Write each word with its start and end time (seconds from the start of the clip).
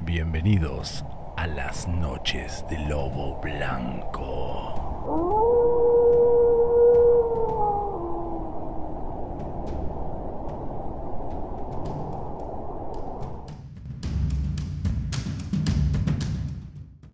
Bienvenidos 0.00 1.04
a 1.36 1.48
las 1.48 1.88
noches 1.88 2.64
de 2.70 2.78
Lobo 2.78 3.40
Blanco. 3.42 4.17